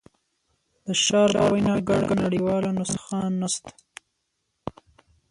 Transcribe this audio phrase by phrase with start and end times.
[0.85, 3.71] د شارپ په وینا ګډه نړیواله نسخه نشته.